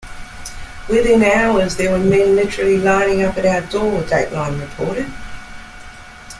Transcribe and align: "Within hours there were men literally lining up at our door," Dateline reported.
"Within 0.89 1.21
hours 1.21 1.75
there 1.75 1.91
were 1.91 1.99
men 2.03 2.35
literally 2.35 2.79
lining 2.79 3.21
up 3.21 3.37
at 3.37 3.45
our 3.45 3.61
door," 3.69 4.01
Dateline 4.01 4.59
reported. 4.59 5.05